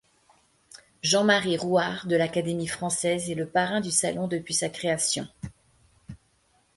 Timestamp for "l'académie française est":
2.15-3.35